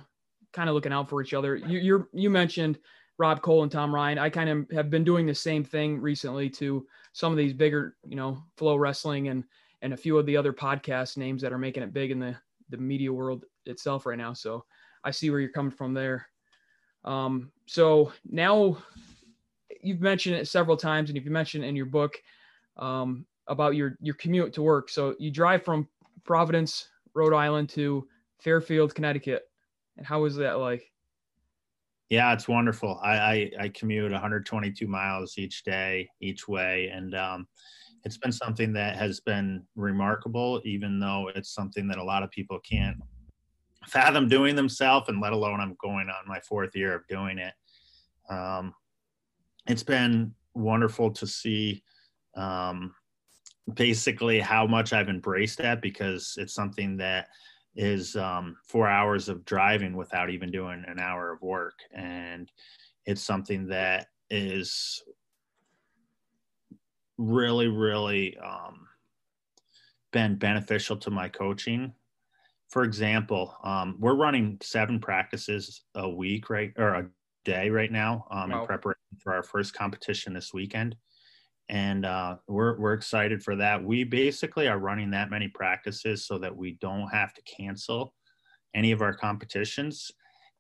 [0.53, 1.55] kind of looking out for each other.
[1.55, 2.79] You you're, you mentioned
[3.17, 4.17] Rob Koll and tom ryan.
[4.17, 7.95] I kind of have been doing the same thing recently to some of these bigger
[8.07, 9.43] you know FloWrestling and
[9.81, 12.35] and a few of the other podcast names that are making it big in the
[12.69, 14.63] the media world itself right now so
[15.03, 16.27] i see where you're coming from there
[17.05, 18.77] um, so now
[19.85, 22.21] you've mentioned it several times, and if you've mentioned in your book
[22.77, 24.89] um, about your your commute to work.
[24.89, 25.87] So you drive from
[26.23, 28.07] Providence, Rhode Island, to
[28.39, 29.43] Fairfield, Connecticut,
[29.97, 30.91] and how is that like?
[32.09, 32.99] Yeah, it's wonderful.
[33.03, 37.47] I I, I commute 122 miles each day, each way, and um,
[38.05, 40.61] it's been something that has been remarkable.
[40.63, 42.97] Even though it's something that a lot of people can't
[43.87, 47.53] fathom doing themselves, and let alone I'm going on my fourth year of doing it.
[48.29, 48.73] Um,
[49.67, 51.83] it's been wonderful to see
[52.37, 52.93] um,
[53.73, 57.27] basically how much I've embraced that because it's something that
[57.75, 61.77] is um, four hours of driving without even doing an hour of work.
[61.93, 62.51] And
[63.05, 65.03] it's something that is
[67.17, 68.87] really, really um,
[70.11, 71.93] been beneficial to my coaching
[72.69, 77.07] for example, um, we're running seven practices a week, right, or a
[77.43, 78.61] day right now um, wow.
[78.61, 80.95] in preparation for our first competition this weekend,
[81.69, 83.83] and uh, we're we're excited for that.
[83.83, 88.13] We basically are running that many practices so that we don't have to cancel
[88.73, 90.11] any of our competitions,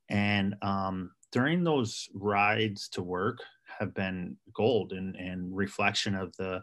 [0.09, 3.39] and um, during those rides to work
[3.79, 6.61] have been gold and, and reflection of the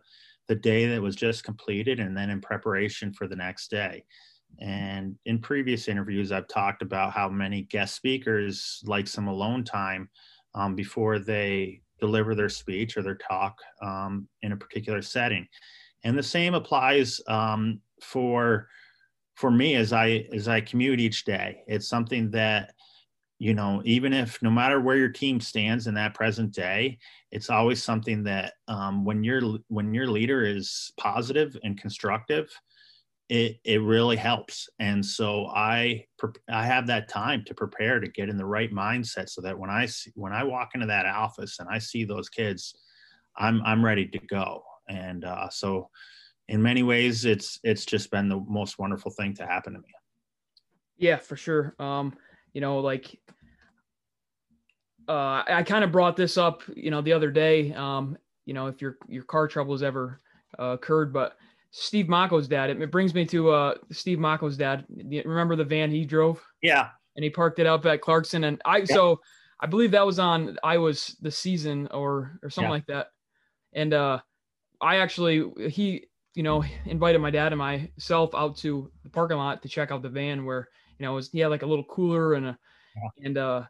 [0.48, 4.04] the day that was just completed and then in preparation for the next day
[4.60, 10.08] and in previous interviews, I've talked about how many guest speakers like some alone time
[10.54, 15.46] um, before they deliver their speech or their talk um, in a particular setting.
[16.04, 18.68] And the same applies um, for
[19.34, 21.62] for me as I as I commute each day.
[21.66, 22.74] It's something that
[23.42, 26.96] you know, even if no matter where your team stands in that present day,
[27.32, 32.48] it's always something that um, when your when your leader is positive and constructive,
[33.28, 34.68] it it really helps.
[34.78, 36.04] And so i
[36.48, 39.70] i have that time to prepare to get in the right mindset so that when
[39.70, 42.76] i see, when i walk into that office and i see those kids
[43.36, 44.62] i'm i'm ready to go.
[44.88, 45.90] And uh, so
[46.46, 49.92] in many ways it's it's just been the most wonderful thing to happen to me.
[50.96, 51.74] Yeah for sure.
[51.80, 52.14] Um
[52.52, 53.18] you know like
[55.08, 58.66] uh i kind of brought this up you know the other day um you know
[58.66, 60.20] if your your car trouble has ever
[60.58, 61.36] uh, occurred but
[61.72, 62.70] Steve Mocco's dad.
[62.70, 64.84] It, it brings me to uh, Steve Mocco's dad.
[64.90, 66.40] Remember the van he drove?
[66.62, 66.90] Yeah.
[67.16, 68.84] And he parked it up at Clarkson, and I yeah.
[68.84, 69.20] so
[69.60, 72.74] I believe that was on I was the season or or something yeah.
[72.74, 73.08] like that.
[73.74, 74.20] And uh,
[74.80, 79.62] I actually he you know invited my dad and myself out to the parking lot
[79.62, 80.68] to check out the van where
[81.02, 82.58] you know was he had like a little cooler and a
[82.94, 83.26] yeah.
[83.26, 83.62] and uh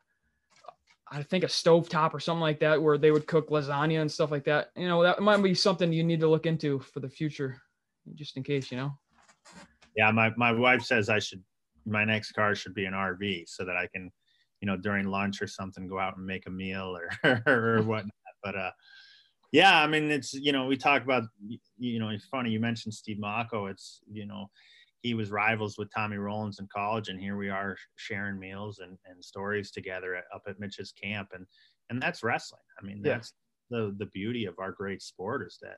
[1.11, 4.11] I think a stove top or something like that where they would cook lasagna and
[4.11, 4.71] stuff like that.
[4.75, 7.61] You know, that might be something you need to look into for the future
[8.15, 8.93] just in case, you know.
[9.97, 11.43] Yeah, my my wife says I should
[11.87, 14.11] my next car should be an RV so that I can,
[14.61, 18.13] you know, during lunch or something go out and make a meal or or whatnot.
[18.43, 18.71] But uh
[19.53, 21.25] yeah, I mean it's you know, we talk about
[21.79, 23.71] you know, it's funny you mentioned Steve Mocco.
[23.71, 24.51] It's, you know,
[25.03, 28.97] he was rivals with Tommy Rowlands in college, and here we are sharing meals and,
[29.07, 31.47] and stories together at, up at Mitch's camp, and
[31.91, 32.63] and that's wrestling.
[32.81, 33.33] I mean, that's
[33.71, 33.79] yeah.
[33.79, 35.77] the the beauty of our great sport is that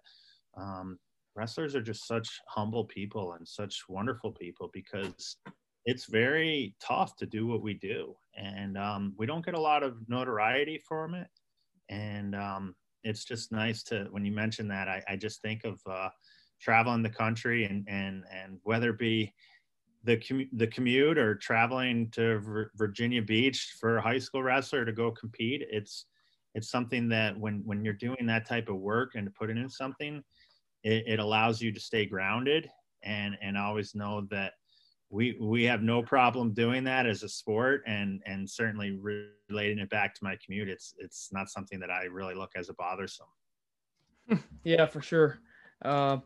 [0.61, 0.99] um,
[1.35, 5.37] wrestlers are just such humble people and such wonderful people because
[5.85, 9.83] it's very tough to do what we do and um, we don't get a lot
[9.83, 11.29] of notoriety from it
[11.89, 15.81] and um, it's just nice to when you mention that i, I just think of
[15.91, 16.09] uh,
[16.65, 19.33] traveling the country and and and whether it be
[20.05, 24.93] the commu- the commute or traveling to Virginia Beach for a high school wrestler to
[24.93, 26.07] go compete it's
[26.55, 29.59] it's something that when when you're doing that type of work and to put it
[29.59, 30.23] in something
[30.83, 32.69] it, it allows you to stay grounded
[33.03, 34.53] and and always know that
[35.11, 38.99] we we have no problem doing that as a sport and and certainly
[39.51, 42.71] relating it back to my commute it's it's not something that i really look as
[42.71, 43.27] a bothersome.
[44.65, 45.41] Yeah for sure.
[45.85, 46.19] Uh,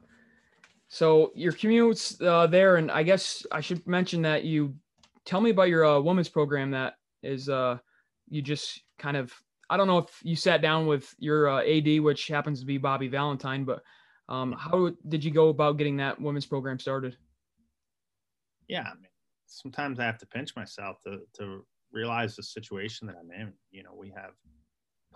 [0.88, 4.74] so your commutes uh, there and i guess i should mention that you
[5.24, 7.76] tell me about your uh, women's program that is uh
[8.28, 9.32] you just kind of
[9.70, 12.78] i don't know if you sat down with your uh, ad which happens to be
[12.78, 13.82] bobby valentine but
[14.30, 17.16] um, how did you go about getting that women's program started
[18.68, 19.08] yeah, I mean,
[19.46, 23.52] sometimes I have to pinch myself to to realize the situation that I'm in.
[23.70, 24.32] You know, we have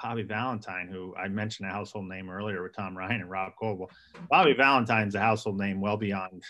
[0.01, 3.91] Bobby Valentine, who I mentioned a household name earlier with Tom Ryan and Rob Koll.
[4.31, 6.43] Bobby Valentine's a household name well beyond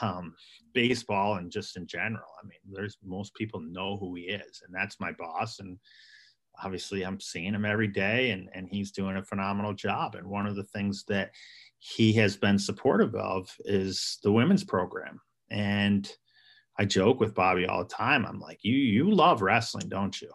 [0.00, 0.34] um,
[0.74, 2.28] baseball and just in general.
[2.42, 5.60] I mean, there's most people know who he is, and that's my boss.
[5.60, 5.78] And
[6.62, 10.14] obviously, I'm seeing him every day, and and he's doing a phenomenal job.
[10.14, 11.30] And one of the things that
[11.78, 16.10] he has been supportive of is the women's program and
[16.78, 18.24] I joke with Bobby all the time.
[18.24, 20.30] I'm like, you you love wrestling, don't you?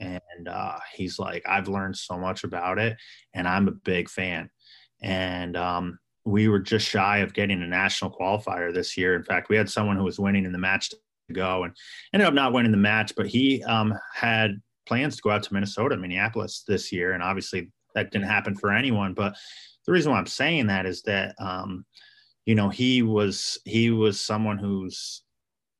[0.00, 2.96] And uh, he's like, I've learned so much about it,
[3.34, 4.50] and I'm a big fan.
[5.02, 9.14] And um, we were just shy of getting a national qualifier this year.
[9.14, 10.98] In fact, we had someone who was winning in the match to
[11.32, 11.74] go and
[12.12, 15.54] ended up not winning the match, but he um, had plans to go out to
[15.54, 19.14] Minnesota, Minneapolis this year, and obviously that didn't happen for anyone.
[19.14, 19.36] But
[19.86, 21.84] the reason why I'm saying that is that um,
[22.44, 25.22] you know he was he was someone who's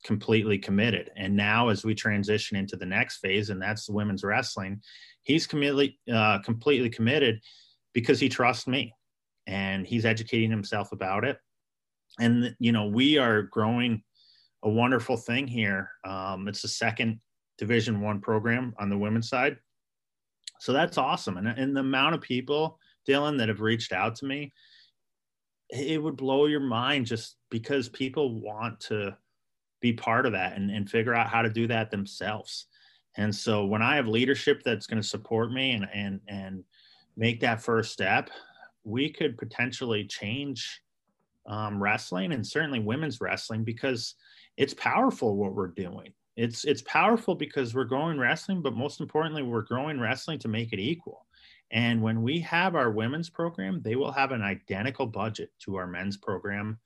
[0.07, 1.11] completely committed.
[1.17, 4.81] And now as we transition into the next phase and that's the women's wrestling
[5.27, 7.41] he's completely uh, completely committed
[7.93, 8.95] because he trusts me
[9.47, 11.39] and he's educating himself about it.
[12.19, 14.03] And you know we are growing
[14.63, 15.91] a wonderful thing here.
[16.07, 17.21] Um, it's the second
[17.59, 19.57] division one program on the women's side.
[20.61, 21.37] So that's awesome.
[21.37, 24.53] And, and the amount of people dylan that have reached out to me
[25.71, 29.17] it would blow your mind just because people want to
[29.81, 32.67] be part of that and, and figure out how to do that themselves.
[33.17, 36.65] And so when I have leadership that's going to support me and and and
[37.17, 38.31] make that first step,
[38.85, 40.83] we could potentially change
[41.47, 44.15] um, wrestling and certainly women's wrestling because
[44.57, 46.13] it's powerful what we're doing.
[46.37, 50.73] It's it's powerful because we're growing wrestling, but most importantly, we're growing wrestling to make
[50.73, 51.27] it equal.
[51.71, 55.87] And when we have our women's program, they will have an identical budget to our
[55.87, 56.79] men's program.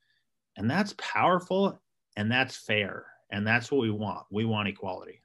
[0.57, 1.81] And that's powerful
[2.17, 3.07] and that's fair.
[3.31, 4.27] And that's what we want.
[4.31, 5.23] We want equality.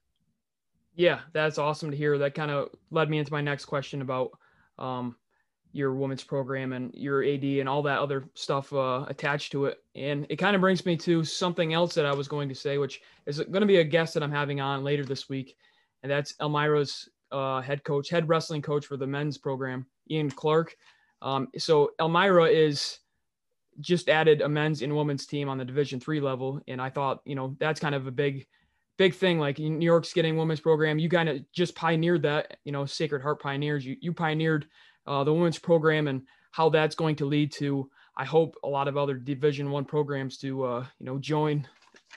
[0.96, 2.18] Yeah, that's awesome to hear.
[2.18, 4.32] That kind of led me into my next question about
[4.78, 5.16] um,
[5.74, 9.84] your women's program and your AD and all that other stuff uh, attached to it.
[9.94, 12.78] And it kind of brings me to something else that I was going to say,
[12.78, 15.58] which is going to be a guest that I'm having on later this week.
[16.02, 20.78] And that's Elmira's uh, head coach, head wrestling coach for the men's program, Ian Clark.
[21.22, 23.00] Um, so Elmira is
[23.82, 27.22] just added a men's and women's team on the Division three level, and I thought
[27.26, 28.48] you know that's kind of a big,
[28.98, 29.40] big thing.
[29.40, 32.58] Like New York's getting women's program, you kind of just pioneered that.
[32.64, 33.86] You know, Sacred Heart pioneers.
[33.86, 34.68] You you pioneered
[35.08, 37.90] uh, the women's program and how that's going to lead to.
[38.18, 41.68] I hope a lot of other Division one programs to uh, you know join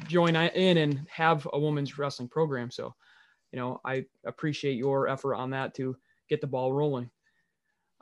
[0.07, 2.71] join in and have a women's wrestling program.
[2.71, 2.95] So
[3.53, 5.97] you know, I appreciate your effort on that to
[6.29, 7.11] get the ball rolling.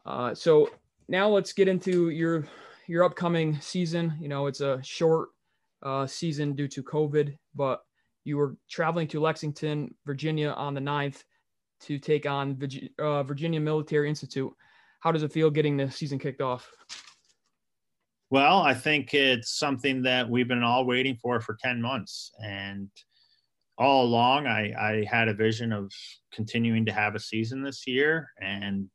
[0.05, 0.71] Uh, so
[1.09, 2.47] now let's get into your
[2.89, 4.15] your upcoming season.
[4.21, 5.31] You know, it's a short
[5.83, 7.83] uh, season due to COVID, but
[8.25, 11.23] you were traveling to Lexington, Virginia on the 9th
[11.83, 12.59] to take on
[12.99, 14.53] uh, Virginia Military Institute.
[15.01, 16.71] How does it feel getting the season kicked off?
[18.31, 22.33] Well, I think it's something that we've been all waiting for for 10 months.
[22.43, 22.91] And
[23.79, 25.93] all along, I, I had a vision of
[26.33, 28.89] continuing to have a season this year, and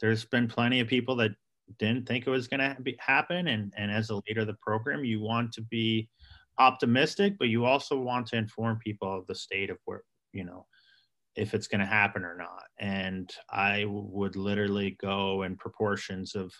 [0.00, 1.32] there's been plenty of people that
[1.78, 3.48] didn't think it was going to happen.
[3.48, 6.08] And, and as a leader of the program, you want to be
[6.58, 10.02] optimistic, but you also want to inform people of the state of where,
[10.32, 10.66] you know,
[11.34, 12.64] if it's going to happen or not.
[12.78, 16.52] And I would literally go in proportions of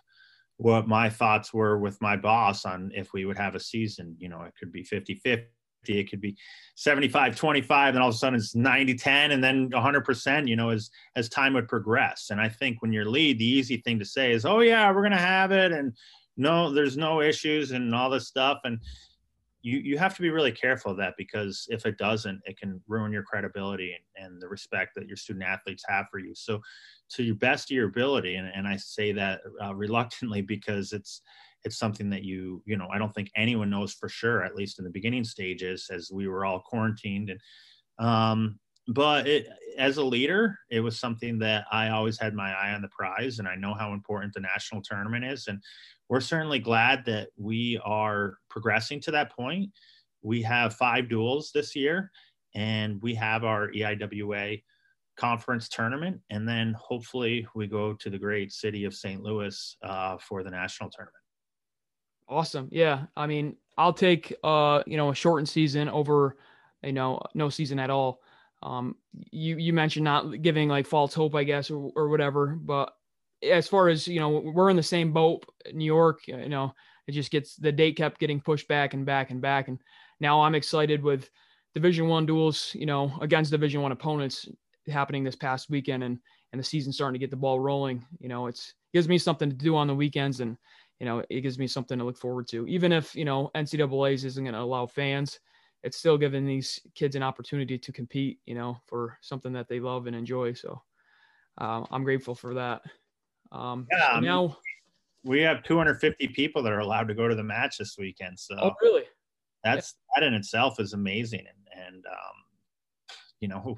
[0.59, 4.16] what my thoughts were with my boss on if we would have a season.
[4.19, 5.47] You know, it could be 50 50
[5.94, 6.37] it could be
[6.75, 10.70] 75 25 and all of a sudden it's 90 10 and then 100% you know
[10.70, 12.29] as as time would progress.
[12.31, 15.03] And i think when you're lead the easy thing to say is oh yeah we're
[15.03, 15.93] going to have it and
[16.37, 18.61] no there's no issues and all this stuff.
[18.64, 18.78] And
[19.62, 22.80] you you have to be really careful of that because if it doesn't it can
[22.87, 26.34] ruin your credibility and, and the respect that your student athletes have for you.
[26.34, 26.61] So
[27.11, 31.22] to your best of your ability and, and i say that uh, reluctantly because it's
[31.67, 34.79] it's something that you you know i don't think anyone knows for sure at least
[34.79, 37.41] in the beginning stages as we were all quarantined and
[37.99, 38.59] um
[38.89, 39.49] but it,
[39.79, 43.39] as a leader it was something that i always had my eye on the prize
[43.39, 45.61] and i know how important the national tournament is and
[46.09, 49.71] we're certainly glad that we are progressing to that point
[50.27, 52.11] we have five duals this year,
[52.55, 54.62] and we have our EIWA
[55.17, 59.23] conference tournament, and then hopefully we go to the great city of St.
[59.23, 61.26] Louis uh, for the national tournament.
[62.29, 62.68] Awesome.
[62.72, 63.05] Yeah.
[63.16, 66.37] I mean, I'll take uh, you know, a shortened season over,
[66.83, 68.20] you know, no season at all.
[68.62, 68.97] Um,
[69.31, 72.59] you you mentioned not giving like false hope, I guess, or, or whatever.
[72.61, 72.93] But
[73.43, 75.45] as far as you know, we're in the same boat.
[75.72, 76.74] New York, you know,
[77.07, 79.79] it just gets the date kept getting pushed back and back and back, and
[80.20, 81.31] now I'm excited with
[81.74, 84.49] Division One duals, you know, against Division One opponents
[84.89, 86.18] happening this past weekend, and
[86.53, 88.05] and the season starting to get the ball rolling.
[88.18, 90.57] You know, it's gives me something to do on the weekends, and
[91.01, 92.66] you know, it gives me something to look forward to.
[92.66, 95.40] Even if you know NCAA's isn't going to allow fans,
[95.82, 98.38] it's still giving these kids an opportunity to compete.
[98.47, 100.55] You know, for something that they love and enjoy.
[100.55, 100.82] So
[101.59, 102.82] uh, I'm grateful for that.
[103.53, 104.14] Um, yeah.
[104.14, 104.57] So now
[105.24, 108.38] we have 250 people that are allowed to go to the match this weekend.
[108.38, 109.05] So oh, really?
[109.64, 110.20] That's yeah.
[110.20, 112.36] that in itself is amazing, and and um,
[113.40, 113.76] you know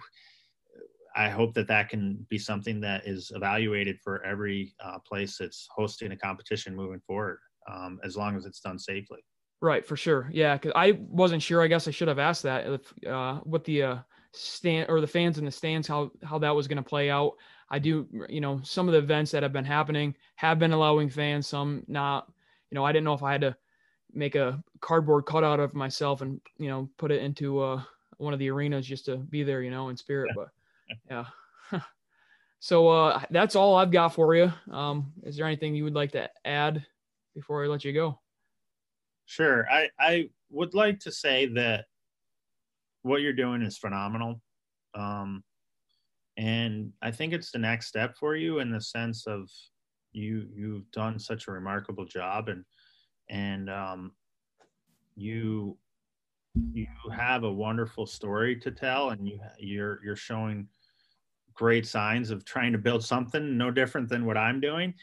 [1.18, 5.66] I hope that that can be something that is evaluated for every uh, place that's
[5.74, 9.18] hosting a competition moving forward, um, as long as it's done safely.
[9.60, 10.30] Right, for sure.
[10.32, 11.60] Yeah, because I wasn't sure.
[11.60, 13.96] I guess I should have asked that if uh, what the uh,
[14.32, 17.32] stand or the fans in the stands how how that was going to play out.
[17.68, 21.10] I do, you know, some of the events that have been happening have been allowing
[21.10, 22.30] fans, some not.
[22.70, 23.56] You know, I didn't know if I had to
[24.12, 27.82] make a cardboard cutout of myself and you know put it into uh,
[28.18, 30.30] one of the arenas just to be there, you know, in spirit.
[30.36, 30.50] But
[31.10, 31.24] yeah.
[32.60, 34.52] so uh, that's all I've got for you.
[34.70, 36.84] Um, is there anything you would like to add
[37.34, 38.18] before I let you go?
[39.26, 39.66] Sure.
[39.70, 41.86] I, I would like to say that
[43.02, 44.40] what you're doing is phenomenal.
[44.94, 45.44] Um,
[46.36, 49.50] and I think it's the next step for you in the sense of
[50.12, 52.64] you you've done such a remarkable job and
[53.28, 54.12] and um,
[55.16, 55.76] you
[56.72, 60.66] you have a wonderful story to tell and you you're you're showing
[61.58, 64.94] great signs of trying to build something no different than what I'm doing.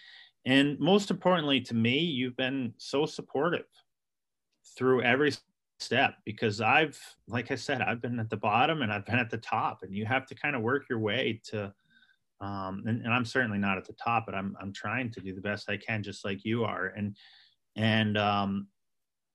[0.46, 3.66] And most importantly to me, you've been so supportive
[4.78, 5.34] through every
[5.80, 6.98] step because I've,
[7.28, 9.94] like I said, I've been at the bottom and I've been at the top, and
[9.94, 11.74] you have to kind of work your way to.
[12.42, 15.34] Um, and, and I'm certainly not at the top, but I'm I'm trying to do
[15.34, 16.88] the best I can, just like you are.
[16.88, 17.18] And
[17.76, 18.68] and um,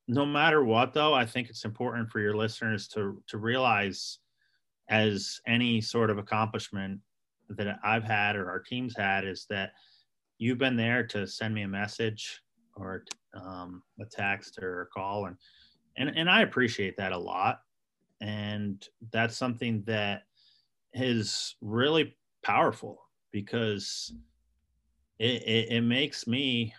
[0.08, 4.18] no matter what, though, I think it's important for your listeners to to realize,
[4.88, 7.00] as any sort of accomplishment,
[7.56, 9.72] that I've had or our team's had is that
[10.38, 12.42] you've been there to send me a message
[12.76, 15.36] or um, a text or a call, and
[15.96, 17.60] and and I appreciate that a lot,
[18.20, 20.22] and that's something that
[20.94, 24.12] is really powerful because
[25.18, 26.74] it, it, it makes me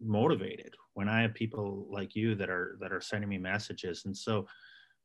[0.00, 4.16] motivated when I have people like you that are that are sending me messages, and
[4.16, 4.46] so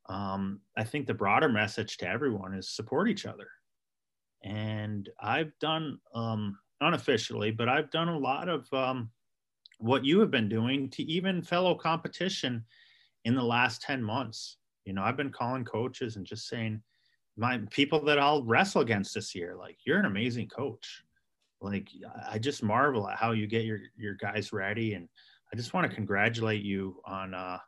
[0.08, 3.48] um, I think the broader message to everyone is support each other
[4.42, 9.10] and I've done um, unofficially, but I've done a lot of um,
[9.78, 12.64] what you have been doing to even fellow competition
[13.24, 14.58] in the last 10 months.
[14.84, 16.82] You know, I've been calling coaches and just saying,
[17.36, 21.02] my people that I'll wrestle against this year, like, you're an amazing coach.
[21.60, 21.88] Like,
[22.28, 24.94] I just marvel at how you get your, your guys ready.
[24.94, 25.08] And
[25.52, 27.58] I just want to congratulate you on uh,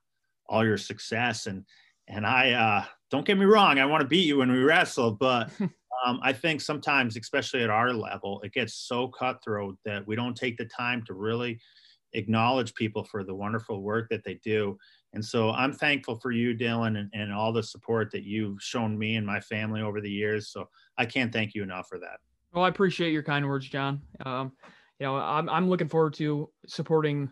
[0.48, 1.46] all your success.
[1.46, 1.64] And,
[2.08, 5.12] and I, uh, don't get me wrong, I want to beat you when we wrestle,
[5.12, 5.50] but
[6.04, 10.36] um, I think sometimes, especially at our level, it gets so cutthroat that we don't
[10.36, 11.58] take the time to really
[12.12, 14.78] acknowledge people for the wonderful work that they do.
[15.14, 18.98] And so I'm thankful for you, Dylan, and, and all the support that you've shown
[18.98, 20.48] me and my family over the years.
[20.48, 20.68] So
[20.98, 22.18] I can't thank you enough for that.
[22.52, 24.00] Well, I appreciate your kind words, John.
[24.24, 24.52] Um,
[25.00, 27.30] you know, I'm, I'm looking forward to supporting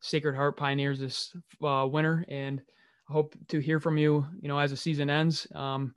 [0.00, 2.60] Sacred Heart Pioneers this uh, winter, and
[3.08, 5.46] hope to hear from you, you know, as the season ends.
[5.54, 5.94] Um,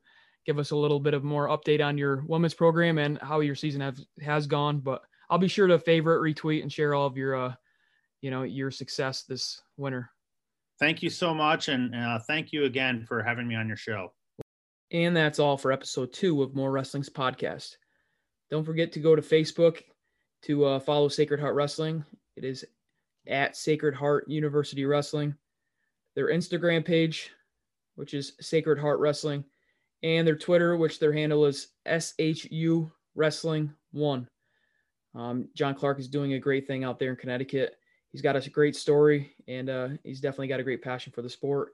[0.47, 3.53] give us a little bit of more update on your women's program and how your
[3.53, 4.79] season have, has gone.
[4.79, 7.53] But I'll be sure to favorite, retweet, and share all of your, uh,
[8.21, 10.09] you know, your success this winter.
[10.79, 14.13] Thank you so much, and uh, thank you again for having me on your show.
[14.91, 17.75] And that's all for episode two of MorWrestling's podcast.
[18.49, 19.81] Don't forget to go to Facebook
[20.43, 22.05] to uh, follow Sacred Heart Wrestling.
[22.37, 22.63] It is
[23.27, 25.35] at Sacred Heart University Wrestling.
[26.15, 27.31] Their Instagram page,
[27.95, 29.43] which is Sacred Heart Wrestling
[30.03, 34.27] and their Twitter, which their handle is SHU Wrestling One.
[35.15, 37.75] Um, John Clark is doing a great thing out there in Connecticut.
[38.11, 41.29] He's got a great story, and uh, he's definitely got a great passion for the
[41.29, 41.73] sport.